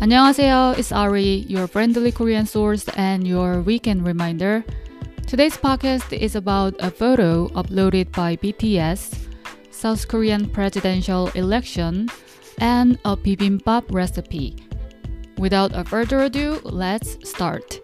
안녕하세요, 0.00 0.74
it's 0.76 0.92
Ari, 0.92 1.46
your 1.48 1.66
friendly 1.66 2.12
Korean 2.12 2.46
source 2.46 2.88
and 2.96 3.26
your 3.26 3.62
weekend 3.62 4.06
reminder. 4.06 4.64
Today's 5.26 5.56
podcast 5.56 6.12
is 6.12 6.36
about 6.36 6.74
a 6.78 6.90
photo 6.90 7.48
uploaded 7.56 8.12
by 8.12 8.36
BTS, 8.36 9.16
South 9.70 10.06
Korean 10.06 10.48
presidential 10.48 11.28
election, 11.34 12.08
and 12.58 12.98
a 13.04 13.16
bibimbap 13.16 13.84
recipe. 13.90 14.56
Without 15.38 15.74
a 15.74 15.84
further 15.84 16.20
ado, 16.22 16.60
let's 16.64 17.16
start. 17.28 17.80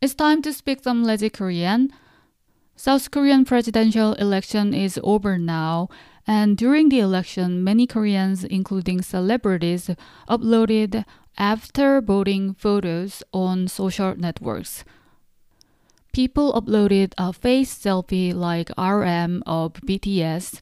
It's 0.00 0.14
time 0.14 0.42
to 0.42 0.52
speak 0.52 0.82
some 0.82 1.04
lazy 1.04 1.30
Korean. 1.30 1.92
South 2.74 3.10
Korean 3.10 3.44
presidential 3.44 4.14
election 4.14 4.74
is 4.74 4.98
over 5.04 5.38
now, 5.38 5.88
and 6.27 6.57
during 6.57 6.89
the 6.89 6.99
election, 6.99 7.63
many 7.63 7.87
Koreans, 7.87 8.43
including 8.43 9.01
celebrities, 9.01 9.89
uploaded 10.29 11.05
after 11.37 12.01
voting 12.01 12.53
photos 12.53 13.23
on 13.31 13.69
social 13.69 14.13
networks. 14.15 14.83
People 16.11 16.51
uploaded 16.53 17.13
a 17.17 17.31
face 17.31 17.73
selfie 17.73 18.33
like 18.33 18.69
RM 18.77 19.41
of 19.45 19.73
BTS 19.85 20.59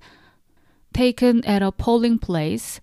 taken 0.94 1.44
at 1.46 1.64
a 1.64 1.72
polling 1.72 2.20
place 2.20 2.80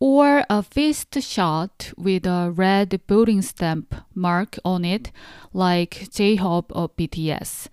or 0.00 0.44
a 0.50 0.62
fist 0.62 1.20
shot 1.22 1.92
with 1.96 2.26
a 2.26 2.50
red 2.50 3.00
voting 3.08 3.42
stamp 3.42 3.94
mark 4.14 4.58
on 4.64 4.84
it 4.84 5.12
like 5.52 6.08
J-Hope 6.10 6.72
of 6.72 6.96
BTS. 6.96 7.68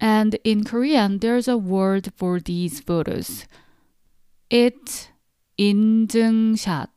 And 0.00 0.38
in 0.44 0.64
Korean, 0.64 1.18
there's 1.18 1.48
a 1.48 1.56
word 1.56 2.12
for 2.16 2.40
these 2.40 2.80
photos. 2.80 3.46
It's 4.50 5.08
인증샷. 5.58 6.88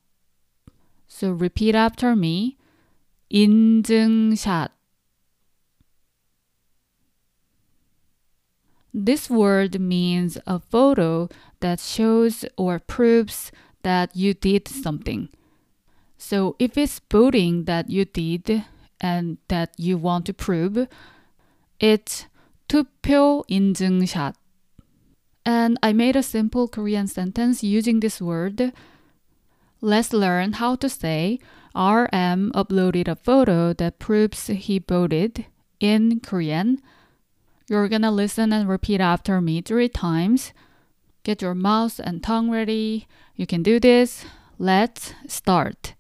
So 1.08 1.32
repeat 1.32 1.76
after 1.76 2.16
me. 2.16 2.58
인증샷. 3.32 4.70
This 8.94 9.30
word 9.30 9.80
means 9.80 10.38
a 10.48 10.60
photo 10.60 11.30
that 11.60 11.80
shows 11.80 12.46
or 12.58 12.80
proves 12.80 13.52
that 13.84 14.16
you 14.16 14.34
did 14.34 14.68
something. 14.68 15.30
So 16.18 16.56
if 16.58 16.78
it's 16.78 17.00
voting 17.12 17.66
that 17.66 17.90
you 17.90 18.06
did 18.06 18.66
and 19.00 19.38
that 19.50 19.74
you 19.78 19.98
want 19.98 20.26
to 20.26 20.34
prove, 20.34 20.88
it's 21.80 22.26
투표 22.68 23.44
인증샷. 23.50 24.34
And 25.46 25.78
I 25.82 25.94
made 25.94 26.18
a 26.18 26.24
simple 26.24 26.68
Korean 26.68 27.08
sentence 27.08 27.64
using 27.64 28.02
this 28.02 28.22
word. 28.22 28.74
Let's 29.80 30.12
learn 30.12 30.54
how 30.54 30.76
to 30.76 30.90
say 30.90 31.40
RM 31.74 32.52
uploaded 32.54 33.08
a 33.08 33.16
photo 33.16 33.72
that 33.74 34.00
proves 34.00 34.48
he 34.48 34.80
voted 34.80 35.46
in 35.80 36.20
Korean. 36.20 36.82
You're 37.70 37.88
gonna 37.88 38.12
listen 38.12 38.52
and 38.52 38.68
repeat 38.68 39.00
after 39.00 39.40
me 39.40 39.62
three 39.62 39.88
times. 39.88 40.52
Get 41.24 41.42
your 41.42 41.56
mouth 41.56 42.00
and 42.04 42.24
tongue 42.24 42.50
ready. 42.50 43.08
You 43.36 43.46
can 43.46 43.62
do 43.62 43.80
this. 43.80 44.26
Let's 44.58 45.14
start. 45.28 45.94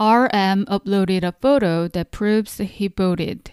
RM 0.00 0.64
uploaded 0.66 1.22
a 1.22 1.32
photo 1.32 1.88
that 1.88 2.10
proves 2.10 2.58
he 2.58 2.88
voted. 2.88 3.52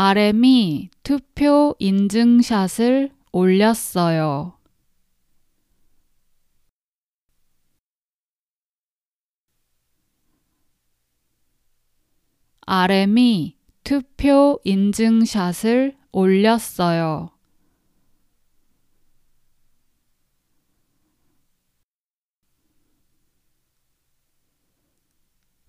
RM이 0.00 0.90
투표 1.02 1.74
인증샷을 1.80 3.10
올렸어요. 3.32 4.56
RM이 12.64 13.56
투표 13.82 14.60
인증샷을 14.62 15.96
올렸어요. 16.12 17.30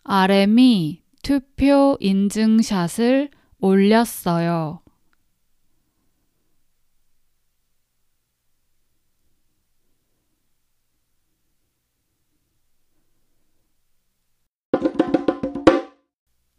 RM이 0.04 1.02
투표 1.24 1.98
인증샷을 2.00 3.39
올렸어요. 3.61 4.81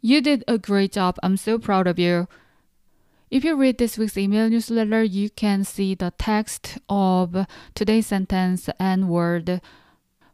You 0.06 0.20
did 0.20 0.44
a 0.46 0.56
great 0.56 0.92
job. 0.92 1.16
I'm 1.24 1.36
so 1.36 1.58
proud 1.58 1.88
of 1.88 1.98
you. 1.98 2.28
If 3.28 3.42
you 3.42 3.56
read 3.56 3.78
this 3.78 3.98
week's 3.98 4.16
email 4.16 4.48
newsletter, 4.48 5.02
you 5.02 5.30
can 5.30 5.64
see 5.64 5.96
the 5.96 6.12
text 6.16 6.78
of 6.88 7.44
today's 7.74 8.06
sentence 8.06 8.70
and 8.78 9.08
word. 9.08 9.60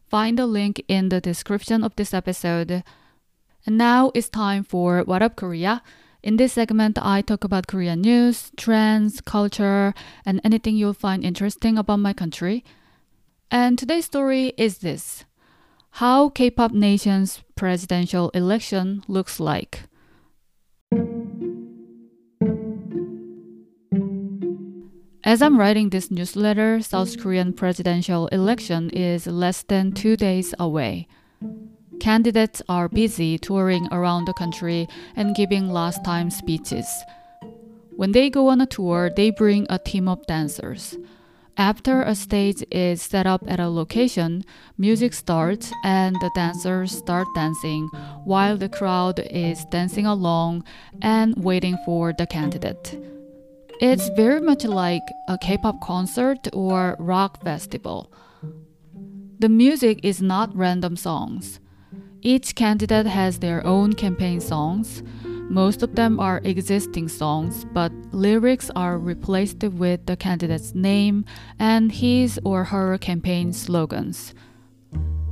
Find 0.07 0.37
the 0.37 0.45
link 0.45 0.83
in 0.87 1.09
the 1.09 1.19
description 1.19 1.83
of 1.83 1.95
this 1.95 2.13
episode. 2.13 2.83
And 3.65 3.75
now 3.79 4.11
it's 4.13 4.29
time 4.29 4.63
for 4.63 5.01
What 5.01 5.23
Up 5.23 5.35
Korea. 5.35 5.81
In 6.20 6.36
this 6.36 6.54
segment, 6.54 6.98
I 7.00 7.22
talk 7.22 7.44
about 7.44 7.68
Korean 7.68 8.00
news, 8.00 8.50
trends, 8.56 9.20
culture, 9.20 9.94
and 10.26 10.40
anything 10.42 10.76
you'll 10.76 10.92
find 10.92 11.24
interesting 11.24 11.78
about 11.78 12.00
my 12.00 12.12
country. 12.12 12.64
And 13.52 13.78
today's 13.78 14.06
story 14.06 14.52
is 14.56 14.78
this 14.78 15.24
how 15.92 16.28
K-pop 16.30 16.72
nation's 16.72 17.42
presidential 17.54 18.30
election 18.30 19.04
looks 19.06 19.38
like. 19.38 19.84
As 25.22 25.40
I'm 25.40 25.58
writing 25.58 25.90
this 25.90 26.10
newsletter, 26.10 26.82
South 26.82 27.16
Korean 27.20 27.52
presidential 27.52 28.26
election 28.28 28.90
is 28.90 29.28
less 29.28 29.62
than 29.62 29.92
2 29.92 30.16
days 30.16 30.52
away. 30.58 31.06
Candidates 32.00 32.62
are 32.68 32.88
busy 32.88 33.38
touring 33.38 33.88
around 33.90 34.26
the 34.26 34.32
country 34.32 34.86
and 35.16 35.34
giving 35.34 35.68
last 35.70 36.04
time 36.04 36.30
speeches. 36.30 36.86
When 37.96 38.12
they 38.12 38.30
go 38.30 38.48
on 38.48 38.60
a 38.60 38.66
tour, 38.66 39.10
they 39.14 39.30
bring 39.30 39.66
a 39.68 39.78
team 39.78 40.08
of 40.08 40.24
dancers. 40.26 40.96
After 41.56 42.02
a 42.02 42.14
stage 42.14 42.62
is 42.70 43.02
set 43.02 43.26
up 43.26 43.42
at 43.48 43.58
a 43.58 43.68
location, 43.68 44.44
music 44.78 45.12
starts 45.12 45.72
and 45.82 46.14
the 46.20 46.30
dancers 46.36 46.96
start 46.96 47.26
dancing 47.34 47.88
while 48.24 48.56
the 48.56 48.68
crowd 48.68 49.18
is 49.18 49.64
dancing 49.64 50.06
along 50.06 50.62
and 51.02 51.34
waiting 51.36 51.76
for 51.84 52.12
the 52.16 52.28
candidate. 52.28 52.96
It's 53.80 54.08
very 54.10 54.40
much 54.40 54.64
like 54.64 55.02
a 55.28 55.36
K 55.36 55.58
pop 55.58 55.80
concert 55.80 56.46
or 56.52 56.94
rock 57.00 57.42
festival. 57.42 58.12
The 59.40 59.48
music 59.48 59.98
is 60.04 60.22
not 60.22 60.54
random 60.54 60.96
songs. 60.96 61.58
Each 62.20 62.54
candidate 62.54 63.06
has 63.06 63.38
their 63.38 63.64
own 63.66 63.92
campaign 63.92 64.40
songs, 64.40 65.02
most 65.50 65.82
of 65.82 65.94
them 65.94 66.20
are 66.20 66.42
existing 66.44 67.08
songs, 67.08 67.64
but 67.72 67.90
lyrics 68.12 68.70
are 68.76 68.98
replaced 68.98 69.62
with 69.64 70.04
the 70.04 70.14
candidate's 70.14 70.74
name 70.74 71.24
and 71.58 71.90
his 71.90 72.38
or 72.44 72.64
her 72.64 72.98
campaign 72.98 73.54
slogans. 73.54 74.34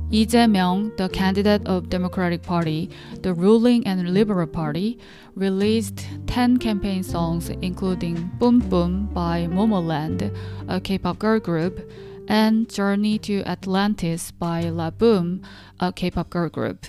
Lee 0.09 0.25
Jae-myung, 0.25 0.97
the 0.97 1.09
candidate 1.09 1.67
of 1.67 1.89
Democratic 1.89 2.41
Party, 2.41 2.89
the 3.21 3.33
ruling 3.33 3.85
and 3.85 4.11
Liberal 4.13 4.47
Party, 4.47 4.97
released 5.35 6.07
10 6.25 6.57
campaign 6.57 7.03
songs 7.03 7.49
including 7.61 8.31
Boom 8.39 8.57
Boom 8.57 9.05
by 9.13 9.45
Momoland, 9.47 10.35
a 10.67 10.79
K-pop 10.79 11.19
girl 11.19 11.39
group, 11.39 11.91
and 12.27 12.69
Journey 12.69 13.17
to 13.19 13.43
Atlantis 13.43 14.31
by 14.31 14.63
Laboum, 14.63 15.43
a 15.79 15.91
K-pop 15.91 16.29
girl 16.29 16.49
group. 16.49 16.85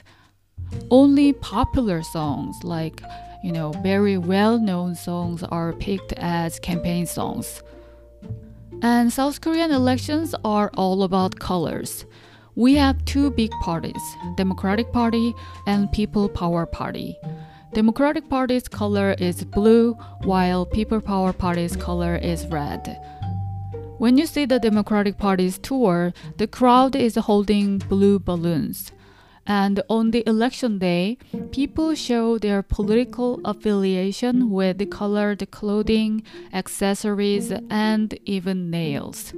Only 0.91 1.33
popular 1.33 2.03
songs, 2.03 2.57
like, 2.63 3.03
you 3.43 3.53
know, 3.53 3.73
very 3.83 4.19
well 4.19 4.59
known 4.59 4.95
songs, 4.95 5.43
are 5.43 5.73
picked 5.73 6.13
as 6.15 6.59
campaign 6.61 7.07
songs. 7.07 7.63
And 8.83 9.13
South 9.13 9.41
Korean 9.41 9.71
elections 9.71 10.35
are 10.45 10.71
all 10.75 11.03
about 11.03 11.39
colors. 11.39 12.05
We 12.55 12.75
have 12.75 13.05
two 13.05 13.31
big 13.31 13.51
parties 13.63 14.03
Democratic 14.37 14.93
Party 14.93 15.35
and 15.67 15.91
People 15.93 16.29
Power 16.29 16.67
Party. 16.67 17.17
Democratic 17.75 18.29
Party's 18.29 18.67
color 18.67 19.15
is 19.19 19.45
blue, 19.45 19.93
while 20.25 20.65
People 20.67 21.01
Power 21.01 21.33
Party's 21.33 21.77
color 21.77 22.17
is 22.17 22.47
red. 22.47 22.99
When 23.98 24.18
you 24.18 24.26
see 24.26 24.46
the 24.46 24.60
Democratic 24.60 25.18
Party's 25.18 25.58
tour, 25.58 26.14
the 26.38 26.48
crowd 26.48 26.96
is 26.96 27.16
holding 27.16 27.78
blue 27.78 28.20
balloons. 28.20 28.92
And 29.46 29.82
on 29.90 30.12
the 30.12 30.24
election 30.28 30.80
day, 30.80 31.18
people 31.52 31.96
show 31.96 32.38
their 32.38 32.64
political 32.64 33.42
affiliation 33.44 34.50
with 34.50 34.90
colored 34.90 35.50
clothing, 35.52 36.24
accessories, 36.54 37.52
and 37.70 38.18
even 38.26 38.70
nails. 38.70 39.34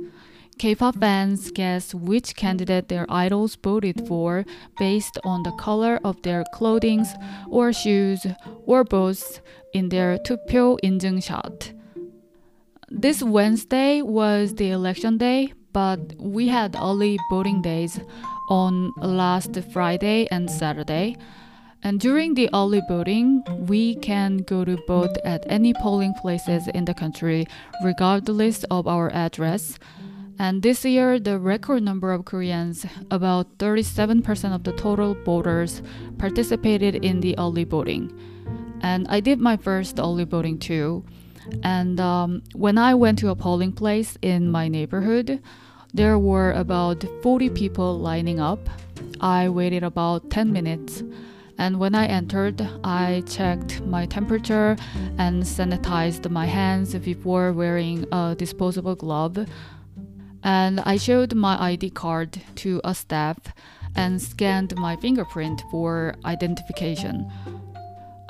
K-pop 0.58 0.96
fans 1.00 1.52
guess 1.52 1.94
which 1.94 2.36
candidate 2.36 2.88
their 2.88 3.06
idols 3.10 3.56
voted 3.56 4.08
for 4.08 4.46
based 4.80 5.18
on 5.26 5.44
the 5.44 5.52
color 5.52 6.00
of 6.04 6.22
their 6.22 6.44
clothing 6.54 7.06
or 7.50 7.74
shoes 7.74 8.26
or 8.66 8.84
both 8.84 9.42
in 9.74 9.90
their 9.90 10.18
투표 10.18 10.78
인증샷. 10.82 11.74
This 12.93 13.23
Wednesday 13.23 14.03
was 14.03 14.57
the 14.57 14.73
election 14.73 15.17
day, 15.17 15.55
but 15.73 16.01
we 16.19 16.49
had 16.49 16.75
early 16.75 17.19
voting 17.31 17.63
days 17.63 18.01
on 18.49 18.93
last 18.97 19.57
Friday 19.73 20.27
and 20.33 20.51
Saturday. 20.51 21.17
And 21.85 22.01
during 22.01 22.35
the 22.35 22.51
early 22.53 22.83
voting, 22.89 23.45
we 23.69 23.95
can 23.95 24.39
go 24.39 24.65
to 24.65 24.77
vote 24.89 25.17
at 25.25 25.45
any 25.49 25.73
polling 25.73 26.15
places 26.21 26.67
in 26.75 26.85
the 26.85 26.93
country, 26.93 27.47
regardless 27.85 28.65
of 28.65 28.89
our 28.89 29.09
address. 29.13 29.79
And 30.41 30.61
this 30.63 30.85
year, 30.85 31.21
the 31.21 31.39
record 31.39 31.85
number 31.85 32.13
of 32.13 32.25
Koreans, 32.25 32.87
about 33.13 33.57
37% 33.59 34.53
of 34.53 34.65
the 34.65 34.73
total 34.73 35.15
voters, 35.15 35.81
participated 36.19 37.05
in 37.05 37.21
the 37.21 37.39
early 37.39 37.63
voting. 37.63 38.13
And 38.83 39.07
I 39.09 39.21
did 39.21 39.39
my 39.39 39.57
first 39.57 40.01
early 40.01 40.25
voting 40.25 40.59
too. 40.59 41.05
And 41.63 42.01
um, 42.01 42.43
when 42.55 42.79
I 42.79 42.95
went 42.95 43.19
to 43.21 43.31
a 43.31 43.37
polling 43.37 43.73
place 43.73 44.17
in 44.23 44.51
my 44.51 44.69
neighborhood, 44.69 45.43
there 45.93 46.19
were 46.19 46.53
about 46.53 47.05
40 47.23 47.51
people 47.51 47.99
lining 47.99 48.41
up. 48.41 48.69
I 49.21 49.49
waited 49.49 49.83
about 49.83 50.31
10 50.31 50.53
minutes. 50.53 51.03
And 51.59 51.79
when 51.79 51.95
I 51.95 52.07
entered, 52.07 52.67
I 52.85 53.23
checked 53.27 53.83
my 53.83 54.07
temperature 54.07 54.77
and 55.19 55.43
sanitized 55.43 56.31
my 56.31 56.47
hands 56.47 56.95
before 56.95 57.53
wearing 57.53 58.07
a 58.13 58.35
disposable 58.39 58.95
glove. 58.95 59.47
And 60.43 60.81
I 60.81 60.97
showed 60.97 61.35
my 61.35 61.61
ID 61.63 61.91
card 61.91 62.41
to 62.57 62.81
a 62.83 62.95
staff 62.95 63.37
and 63.95 64.23
scanned 64.23 64.75
my 64.77 64.97
fingerprint 64.97 65.63
for 65.71 66.15
identification. 66.25 67.31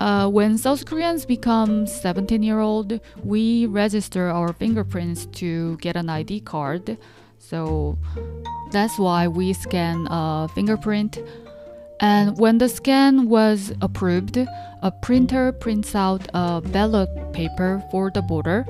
Uh, 0.01 0.27
when 0.27 0.57
South 0.57 0.87
Koreans 0.87 1.27
become 1.27 1.87
17 1.87 2.43
year 2.43 2.61
old, 2.61 3.01
we 3.23 3.67
register 3.67 4.31
our 4.31 4.55
fingerprints 4.55 5.27
to 5.27 5.77
get 5.77 5.95
an 5.95 6.09
ID 6.09 6.41
card. 6.41 6.97
So 7.39 7.99
that's 8.71 8.99
why 8.99 9.29
we 9.29 9.53
scan 9.53 10.07
a 10.11 10.49
fingerprint. 10.55 11.19
And 12.01 12.39
when 12.39 12.57
the 12.57 12.69
scan 12.71 13.29
was 13.29 13.73
approved, 13.83 14.39
a 14.39 14.91
printer 14.91 15.53
prints 15.53 15.95
out 15.95 16.27
a 16.33 16.63
ballot 16.63 17.11
paper 17.35 17.85
for 17.91 18.11
the 18.11 18.23
voter, 18.23 18.67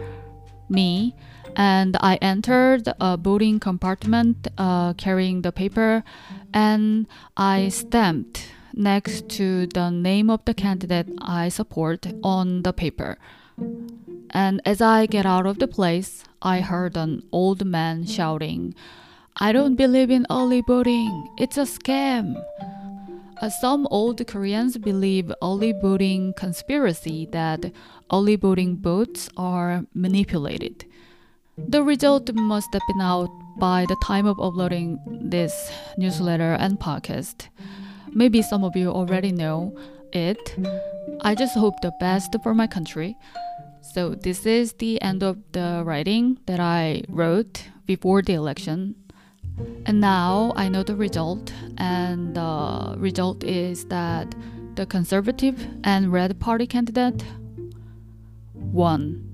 me, 0.69 1.15
and 1.55 1.97
I 2.00 2.17
entered 2.17 2.88
a 3.00 3.17
voting 3.17 3.61
compartment 3.61 4.49
uh, 4.59 4.94
carrying 4.94 5.43
the 5.43 5.53
paper 5.53 6.03
and 6.53 7.06
I 7.37 7.69
stamped 7.69 8.49
next 8.75 9.28
to 9.31 9.67
the 9.67 9.90
name 9.90 10.31
of 10.31 10.44
the 10.44 10.55
candidate 10.55 11.08
I 11.19 11.49
support 11.49 12.06
on 12.22 12.62
the 12.62 12.72
paper. 12.72 13.19
And 14.31 14.61
as 14.64 14.81
I 14.81 15.06
get 15.06 15.26
out 15.26 15.46
of 15.46 15.58
the 15.58 15.69
place, 15.69 16.25
I 16.40 16.61
heard 16.61 16.96
an 16.96 17.22
old 17.32 17.64
man 17.64 18.06
shouting, 18.06 18.75
I 19.37 19.52
don't 19.52 19.76
believe 19.76 20.11
in 20.11 20.26
early 20.31 20.62
voting, 20.67 21.28
it's 21.38 21.58
a 21.58 21.62
scam. 21.62 22.43
Uh, 23.40 23.49
some 23.49 23.87
old 23.90 24.26
Koreans 24.26 24.76
believe 24.76 25.32
early 25.43 25.72
voting 25.72 26.34
conspiracy 26.37 27.26
that 27.32 27.72
early 28.12 28.37
voting 28.37 28.76
votes 28.76 29.31
are 29.37 29.84
manipulated. 29.94 30.84
The 31.56 31.82
result 31.82 32.32
must 32.32 32.72
have 32.72 32.82
been 32.87 33.00
out 33.00 33.31
by 33.58 33.87
the 33.87 33.96
time 34.05 34.26
of 34.26 34.40
uploading 34.40 34.99
this 35.22 35.72
newsletter 35.96 36.55
and 36.55 36.78
podcast. 36.78 37.49
Maybe 38.12 38.43
some 38.43 38.65
of 38.65 38.77
you 38.77 38.91
already 38.91 39.33
know 39.33 39.77
it. 40.12 40.57
I 41.23 41.35
just 41.35 41.57
hope 41.57 41.81
the 41.81 41.93
best 42.01 42.35
for 42.43 42.55
my 42.55 42.67
country. 42.67 43.17
So, 43.83 44.15
this 44.15 44.47
is 44.47 44.75
the 44.75 45.01
end 45.03 45.23
of 45.23 45.39
the 45.53 45.83
writing 45.85 46.39
that 46.47 46.61
I 46.61 47.03
wrote 47.09 47.65
before 47.87 48.23
the 48.23 48.35
election. 48.35 48.95
And 49.87 50.01
now 50.01 50.53
I 50.57 50.69
know 50.69 50.83
the 50.83 50.97
result, 50.97 51.53
and 51.79 52.35
the 52.35 52.95
result 52.99 53.43
is 53.45 53.87
that 53.87 54.35
the 54.75 54.87
Conservative 54.87 55.67
and 55.85 56.13
Red 56.13 56.39
Party 56.41 56.67
candidate 56.67 57.25
won. 58.55 59.27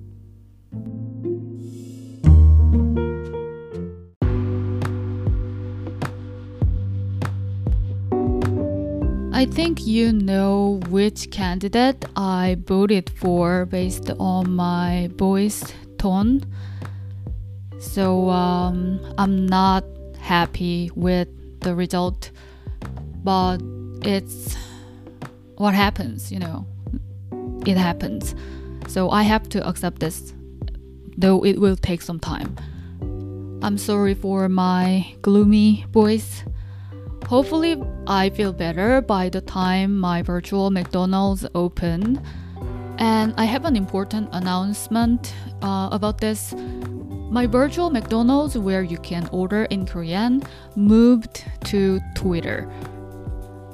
I 9.37 9.45
think 9.45 9.87
you 9.87 10.15
know 10.15 10.81
which 10.89 11.31
candidate 11.31 12.07
I 12.17 12.57
voted 12.65 13.11
for 13.11 13.67
based 13.67 14.11
on 14.19 14.53
my 14.53 15.11
voice 15.17 15.63
tone. 15.99 16.41
So 17.79 18.31
um, 18.31 18.99
I'm 19.19 19.45
not 19.45 19.85
happy 20.19 20.91
with 20.95 21.29
the 21.61 21.75
result, 21.75 22.31
but 23.23 23.59
it's 24.01 24.57
what 25.57 25.75
happens, 25.75 26.33
you 26.33 26.39
know. 26.39 26.67
It 27.67 27.77
happens. 27.77 28.35
So 28.89 29.11
I 29.11 29.23
have 29.25 29.51
to 29.51 29.69
accept 29.69 30.01
this, 30.01 30.33
though 31.15 31.45
it 31.45 31.61
will 31.61 31.77
take 31.77 32.01
some 32.01 32.21
time. 32.21 32.57
I'm 33.61 33.77
sorry 33.77 34.15
for 34.15 34.49
my 34.49 35.15
gloomy 35.21 35.85
voice. 35.93 36.43
Hopefully, 37.29 37.83
I 38.07 38.31
feel 38.31 38.53
better 38.53 39.01
by 39.01 39.29
the 39.29 39.41
time 39.41 39.99
my 39.99 40.23
virtual 40.23 40.71
McDonald's 40.71 41.45
open. 41.57 42.23
And 42.99 43.35
I 43.37 43.45
have 43.45 43.65
an 43.65 43.75
important 43.75 44.29
announcement 44.33 45.35
uh, 45.61 45.89
about 45.91 46.21
this. 46.21 46.55
My 47.29 47.47
virtual 47.47 47.91
McDonald's, 47.91 48.57
where 48.57 48.85
you 48.85 48.99
can 48.99 49.29
order 49.33 49.65
in 49.65 49.87
Korean, 49.87 50.41
moved 50.77 51.45
to 51.65 51.99
Twitter. 52.15 52.71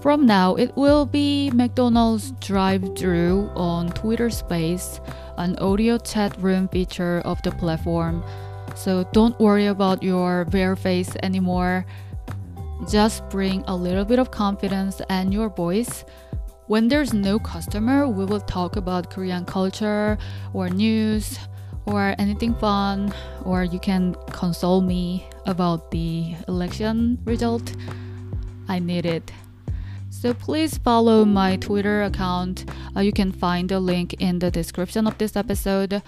From 0.01 0.25
now, 0.25 0.55
it 0.55 0.75
will 0.75 1.05
be 1.05 1.51
McDonald's 1.53 2.33
drive 2.41 2.97
through 2.97 3.51
on 3.55 3.91
Twitter 3.93 4.31
Space, 4.31 4.99
an 5.37 5.57
audio 5.59 5.99
chat 5.99 6.35
room 6.41 6.69
feature 6.69 7.21
of 7.27 7.41
the 7.43 7.53
platform. 7.53 8.25
So 8.75 9.05
don't 9.13 9.39
worry 9.39 9.67
about 9.67 10.03
your 10.03 10.47
bare 10.47 10.75
face 10.75 11.15
anymore. 11.23 11.85
Just 12.89 13.29
bring 13.29 13.63
a 13.69 13.77
little 13.77 14.05
bit 14.05 14.19
of 14.19 14.31
confidence 14.31 15.01
and 15.09 15.33
your 15.33 15.49
voice. 15.49 16.05
When 16.67 16.89
there's 16.89 17.13
no 17.15 17.39
customer, 17.39 18.09
we 18.09 18.25
will 18.25 18.41
talk 18.41 18.77
about 18.77 19.11
Korean 19.11 19.45
culture 19.45 20.19
or 20.53 20.69
news 20.69 21.39
or 21.87 22.15
anything 22.19 22.55
fun, 22.55 23.13
or 23.45 23.65
you 23.65 23.79
can 23.79 24.15
console 24.31 24.81
me 24.81 25.29
about 25.47 25.91
the 25.91 26.35
election 26.49 27.19
result. 27.25 27.75
I 28.69 28.79
need 28.79 29.07
it. 29.07 29.33
So 30.11 30.35
please 30.35 30.79
follow 30.79 31.25
my 31.25 31.57
Twitter 31.57 32.03
account. 32.03 32.65
Uh, 32.97 33.01
you 33.01 33.13
can 33.13 33.33
find 33.33 33.69
the 33.69 33.81
link 33.81 34.15
in 34.21 34.39
the 34.39 34.51
description 34.51 35.07
of 35.07 35.19
this 35.19 35.37
episode. 35.37 36.03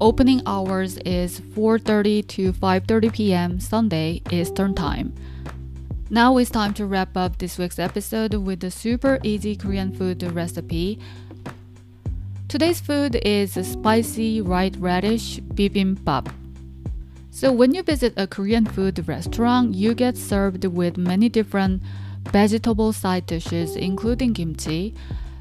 Opening 0.00 0.42
hours 0.46 0.96
is 0.98 1.40
4:30 1.40 2.26
to 2.28 2.52
5:30 2.52 3.12
p.m. 3.12 3.60
Sunday 3.60 4.22
Eastern 4.30 4.74
Time. 4.74 5.14
Now 6.12 6.38
it's 6.38 6.50
time 6.50 6.74
to 6.74 6.86
wrap 6.86 7.16
up 7.16 7.38
this 7.38 7.56
week's 7.56 7.78
episode 7.78 8.34
with 8.34 8.64
a 8.64 8.70
super 8.72 9.20
easy 9.22 9.54
Korean 9.54 9.94
food 9.94 10.20
recipe. 10.24 10.98
Today's 12.48 12.80
food 12.80 13.14
is 13.24 13.52
spicy 13.52 14.40
white 14.42 14.74
radish 14.80 15.38
bibimbap. 15.38 16.26
So 17.30 17.52
when 17.52 17.72
you 17.76 17.84
visit 17.84 18.14
a 18.16 18.26
Korean 18.26 18.66
food 18.66 19.06
restaurant, 19.06 19.76
you 19.76 19.94
get 19.94 20.16
served 20.16 20.64
with 20.64 20.96
many 20.96 21.28
different 21.28 21.80
vegetable 22.32 22.92
side 22.92 23.26
dishes, 23.26 23.76
including 23.76 24.34
kimchi. 24.34 24.96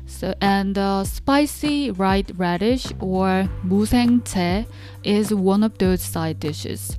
So, 0.06 0.36
and 0.40 0.78
uh, 0.78 1.04
spicy 1.04 1.90
white 1.90 2.32
radish 2.38 2.94
or 3.00 3.50
musaengchae 3.66 4.68
is 5.04 5.34
one 5.34 5.64
of 5.64 5.80
those 5.80 6.04
side 6.04 6.40
dishes. 6.40 6.96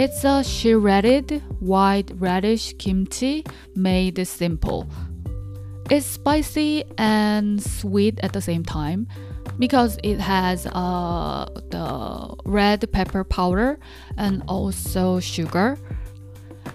It's 0.00 0.24
a 0.24 0.42
shredded 0.42 1.42
white 1.60 2.10
radish 2.14 2.72
kimchi 2.78 3.44
made 3.76 4.26
simple. 4.26 4.88
It's 5.90 6.06
spicy 6.06 6.84
and 6.96 7.62
sweet 7.62 8.18
at 8.22 8.32
the 8.32 8.40
same 8.40 8.64
time 8.64 9.08
because 9.58 9.98
it 10.02 10.18
has 10.18 10.64
uh, 10.64 11.50
the 11.68 12.34
red 12.46 12.90
pepper 12.90 13.24
powder 13.24 13.78
and 14.16 14.42
also 14.48 15.20
sugar. 15.20 15.76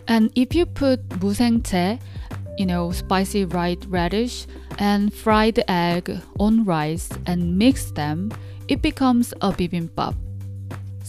And 0.08 0.32
if 0.36 0.54
you 0.54 0.68
put 0.68 1.10
musaengchae, 1.10 2.00
you 2.60 2.68
know, 2.68 2.92
spicy 2.92 3.46
white 3.46 3.84
radish 3.90 4.46
and 4.78 5.12
fried 5.12 5.64
egg 5.68 6.16
on 6.38 6.64
rice 6.64 7.10
and 7.26 7.58
mix 7.58 7.90
them, 7.90 8.32
it 8.68 8.84
becomes 8.84 9.34
a 9.42 9.52
bibimbap. 9.52 10.14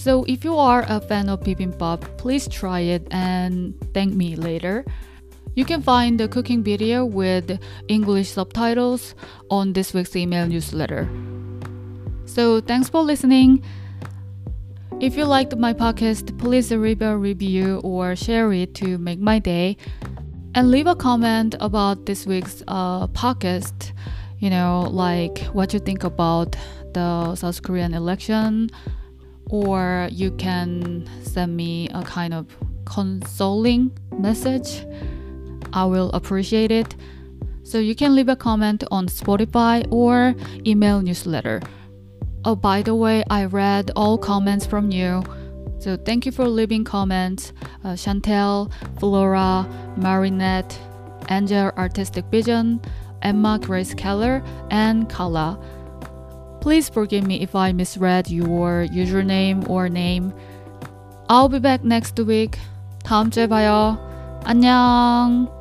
So 0.07 0.23
if 0.29 0.45
you 0.45 0.57
are 0.57 0.85
a 0.87 1.01
fan 1.01 1.29
of 1.29 1.41
bibimbap, 1.41 2.17
please 2.17 2.47
try 2.47 2.79
it 2.79 3.09
and 3.11 3.75
thank 3.93 4.15
me 4.15 4.37
later. 4.37 4.85
You 5.57 5.65
can 5.65 5.83
find 5.83 6.21
the 6.21 6.29
cooking 6.29 6.63
video 6.63 7.05
with 7.05 7.59
English 7.89 8.31
subtitles 8.31 9.17
on 9.51 9.73
this 9.73 9.93
week's 9.93 10.15
email 10.15 10.47
newsletter. 10.47 11.09
So 12.25 12.61
thanks 12.61 12.89
for 12.89 13.03
listening. 13.03 13.65
If 15.01 15.17
you 15.17 15.25
liked 15.25 15.57
my 15.57 15.73
podcast, 15.75 16.39
please 16.39 16.71
leave 16.71 17.03
a 17.03 17.19
review 17.19 17.81
or 17.83 18.15
share 18.15 18.53
it 18.53 18.77
to 18.77 18.99
make 18.99 19.19
my 19.19 19.41
day. 19.41 19.77
And 20.55 20.71
leave 20.71 20.87
a 20.87 20.95
comment 20.95 21.57
about 21.59 22.07
this 22.07 22.27
week's 22.27 22.63
uh, 22.69 23.09
podcast. 23.09 23.91
You 24.39 24.51
know, 24.51 24.87
like 24.89 25.41
what 25.47 25.75
you 25.75 25.81
think 25.81 26.05
about 26.05 26.55
the 26.95 27.35
South 27.35 27.61
Korean 27.65 27.93
election, 27.93 28.71
or 29.51 30.09
you 30.11 30.31
can 30.33 31.09
send 31.23 31.57
me 31.57 31.89
a 31.95 32.03
kind 32.03 32.35
of 32.35 32.47
consoling 32.85 33.97
message. 34.19 34.87
I 35.73 35.85
will 35.85 36.11
appreciate 36.13 36.71
it. 36.71 36.95
So 37.63 37.79
you 37.79 37.95
can 37.95 38.15
leave 38.15 38.29
a 38.29 38.37
comment 38.37 38.85
on 38.91 39.09
Spotify 39.09 39.87
or 39.91 40.35
email 40.65 41.03
newsletter. 41.03 41.61
Oh, 42.45 42.55
by 42.55 42.81
the 42.83 42.95
way, 42.95 43.25
I 43.29 43.47
read 43.47 43.91
all 43.97 44.17
comments 44.17 44.65
from 44.65 44.93
you. 44.93 45.25
So 45.81 45.97
thank 45.97 46.25
you 46.25 46.33
for 46.33 46.49
leaving 46.49 46.85
comments. 46.85 47.53
Uh, 47.85 47.95
Chantel, 47.95 48.71
Flora, 49.01 49.67
Marinette, 49.97 50.79
Angel 51.29 51.73
Artistic 51.77 52.25
Vision, 52.27 52.81
Emma 53.23 53.59
Grace 53.61 53.95
Keller, 53.95 54.45
and 54.71 55.09
Kala. 55.09 55.59
Please 56.66 56.90
forgive 56.90 57.26
me 57.26 57.42
if 57.42 57.56
I 57.56 57.72
misread 57.72 58.30
your 58.30 58.86
username 58.92 59.68
or 59.70 59.90
name. 59.90 60.34
I'll 61.28 61.50
be 61.50 61.60
back 61.60 61.84
next 61.84 62.20
week. 62.20 62.58
다음 63.04 63.32
주에 63.32 63.48
봐요. 63.48 63.98
안녕. 64.44 65.55